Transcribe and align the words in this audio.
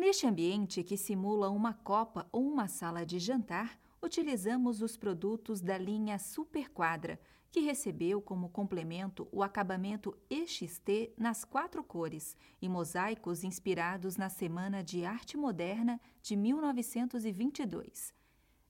Neste 0.00 0.26
ambiente 0.26 0.82
que 0.82 0.96
simula 0.96 1.50
uma 1.50 1.74
copa 1.74 2.26
ou 2.32 2.42
uma 2.50 2.68
sala 2.68 3.04
de 3.04 3.18
jantar, 3.18 3.78
utilizamos 4.00 4.80
os 4.80 4.96
produtos 4.96 5.60
da 5.60 5.76
linha 5.76 6.18
Super 6.18 6.70
Quadra, 6.70 7.20
que 7.50 7.60
recebeu 7.60 8.22
como 8.22 8.48
complemento 8.48 9.28
o 9.30 9.42
acabamento 9.42 10.16
EXT 10.30 11.12
nas 11.18 11.44
quatro 11.44 11.84
cores 11.84 12.34
e 12.62 12.66
mosaicos 12.66 13.44
inspirados 13.44 14.16
na 14.16 14.30
Semana 14.30 14.82
de 14.82 15.04
Arte 15.04 15.36
Moderna 15.36 16.00
de 16.22 16.34
1922. 16.34 18.14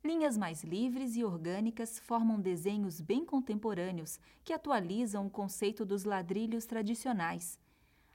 Linhas 0.05 0.37
mais 0.37 0.65
livres 0.65 1.15
e 1.15 1.23
orgânicas 1.23 2.01
formam 2.01 2.41
desenhos 2.41 3.01
bem 3.01 3.25
contemporâneos 3.25 4.19
que 4.43 4.53
atualizam 4.53 5.29
o 5.29 5.31
conceito 5.31 5.85
dos 5.85 6.03
ladrilhos 6.03 6.67
tradicionais. 6.67 7.57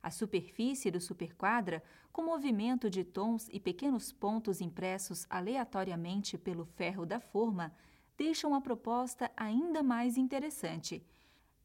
A 0.05 0.11
superfície 0.11 0.91
do 0.91 1.01
superquadra, 1.01 1.81
com 2.13 2.21
movimento 2.21 2.91
de 2.91 3.03
tons 3.03 3.49
e 3.51 3.59
pequenos 3.59 4.11
pontos 4.11 4.61
impressos 4.61 5.25
aleatoriamente 5.27 6.37
pelo 6.37 6.63
ferro 6.63 7.07
da 7.07 7.19
forma, 7.19 7.73
deixam 8.15 8.53
a 8.53 8.61
proposta 8.61 9.31
ainda 9.35 9.81
mais 9.81 10.15
interessante. 10.15 11.03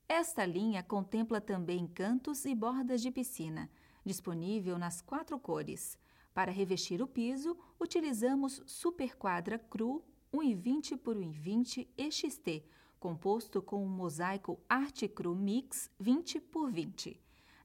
Esta 0.08 0.46
linha 0.46 0.82
contempla 0.82 1.38
também 1.38 1.86
cantos 1.86 2.46
e 2.46 2.54
bordas 2.54 3.02
de 3.02 3.10
piscina, 3.10 3.68
disponível 4.06 4.78
nas 4.78 5.02
quatro 5.02 5.38
cores. 5.38 5.98
Para 6.32 6.50
revestir 6.50 7.02
o 7.02 7.06
piso, 7.06 7.54
utilizamos 7.78 8.62
Superquadra 8.64 9.58
Cru 9.58 10.02
1,20 10.32 10.96
por 10.96 11.14
1,20 11.14 11.86
EXT, 11.94 12.64
composto 12.98 13.60
com 13.60 13.84
um 13.84 13.88
mosaico 13.90 14.58
Arte 14.66 15.06
Cru 15.06 15.36
Mix 15.36 15.90
20 16.00 16.40
por 16.40 16.72
20. 16.72 17.20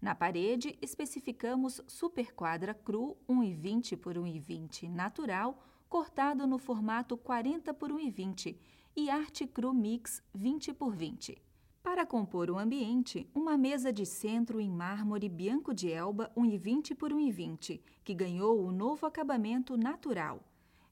Na 0.06 0.14
parede, 0.14 0.78
especificamos 0.84 1.82
Superquadra 1.88 2.76
Cru 2.76 3.18
1,20 3.28 3.98
por 3.98 4.14
1,20 4.14 4.88
natural, 4.88 5.60
cortado 5.90 6.46
no 6.46 6.60
formato 6.60 7.18
40 7.18 7.74
por 7.74 7.92
1,20 7.92 8.56
e 8.96 9.10
Arte 9.10 9.48
Cru 9.48 9.74
Mix 9.74 10.22
20 10.32 10.76
por 10.76 10.96
20. 10.96 11.42
Para 11.82 12.06
compor 12.06 12.52
o 12.52 12.60
ambiente, 12.60 13.28
uma 13.34 13.58
mesa 13.58 13.92
de 13.92 14.06
centro 14.06 14.62
em 14.62 14.70
mármore 14.70 15.28
Bianco 15.28 15.74
de 15.74 15.92
Elba 15.92 16.32
1,20 16.38 16.96
por 16.96 17.12
1,20, 17.12 17.82
que 18.04 18.14
ganhou 18.14 18.64
o 18.64 18.72
novo 18.72 19.08
acabamento 19.08 19.76
natural. 19.76 20.40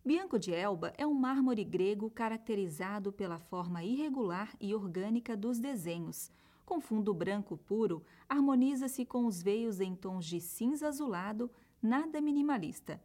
Bianco 0.04 0.40
de 0.40 0.52
Elba 0.56 0.92
é 0.98 1.06
um 1.06 1.14
mármore 1.14 1.64
grego 1.64 2.10
caracterizado 2.10 3.14
pela 3.14 3.38
forma 3.38 3.84
irregular 3.84 4.56
e 4.60 4.74
orgânica 4.74 5.38
dos 5.38 5.60
desenhos. 5.60 6.32
Com 6.66 6.80
fundo 6.80 7.14
branco 7.14 7.58
puro, 7.58 8.04
harmoniza-se 8.28 9.06
com 9.06 9.26
os 9.26 9.42
veios 9.42 9.80
em 9.80 9.96
tons 9.96 10.26
de 10.26 10.40
cinza 10.40 10.88
azulado, 10.88 11.52
nada 11.82 12.22
minimalista. 12.22 13.02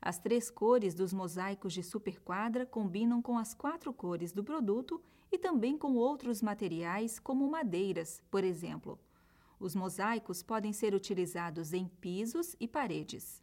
As 0.00 0.18
três 0.18 0.50
cores 0.50 0.94
dos 0.94 1.12
mosaicos 1.12 1.72
de 1.72 1.82
superquadra 1.82 2.66
combinam 2.66 3.22
com 3.22 3.38
as 3.38 3.54
quatro 3.54 3.92
cores 3.92 4.32
do 4.32 4.44
produto 4.44 5.00
e 5.30 5.38
também 5.38 5.76
com 5.76 5.94
outros 5.94 6.42
materiais, 6.42 7.18
como 7.18 7.50
madeiras, 7.50 8.22
por 8.30 8.44
exemplo. 8.44 8.98
Os 9.58 9.74
mosaicos 9.74 10.42
podem 10.42 10.72
ser 10.72 10.94
utilizados 10.94 11.72
em 11.72 11.88
pisos 11.88 12.54
e 12.60 12.68
paredes. 12.68 13.42